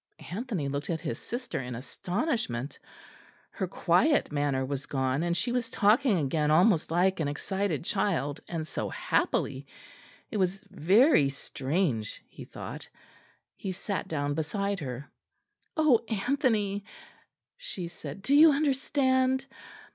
Anthony 0.31 0.67
looked 0.67 0.89
at 0.89 1.01
his 1.01 1.19
sister 1.19 1.61
in 1.61 1.75
astonishment; 1.75 2.79
her 3.51 3.67
quiet 3.67 4.31
manner 4.31 4.65
was 4.65 4.87
gone, 4.87 5.21
and 5.21 5.37
she 5.37 5.51
was 5.51 5.69
talking 5.69 6.17
again 6.17 6.49
almost 6.49 6.89
like 6.89 7.19
an 7.19 7.27
excited 7.27 7.85
child; 7.85 8.41
and 8.47 8.65
so 8.65 8.89
happily. 8.89 9.67
It 10.31 10.37
was 10.37 10.59
very 10.71 11.29
strange, 11.29 12.23
he 12.27 12.45
thought. 12.45 12.89
He 13.55 13.71
sat 13.71 14.07
down 14.07 14.33
beside 14.33 14.79
her. 14.79 15.07
"Oh, 15.77 15.99
Anthony!" 16.09 16.83
she 17.55 17.87
said, 17.87 18.23
"do 18.23 18.33
you 18.33 18.51
understand? 18.51 19.45